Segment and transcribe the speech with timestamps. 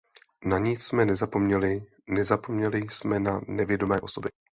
[0.45, 4.29] Na nic jsme nezapomněli; nezapomněli jsme na nevidomé osoby.